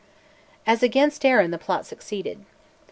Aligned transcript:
As 0.65 0.81
against 0.81 1.23
Arran 1.23 1.51
the 1.51 1.59
plot 1.59 1.85
succeeded. 1.85 2.43